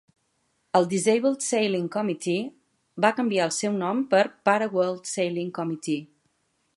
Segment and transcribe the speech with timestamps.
[0.77, 2.47] El Disabled Sailing Committee
[3.05, 6.01] va canviar el seu nom per Para World Sailing Committee.